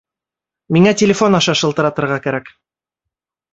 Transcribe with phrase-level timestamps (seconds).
[0.77, 2.53] Миңә телефон аша шылтыратырға кәрәк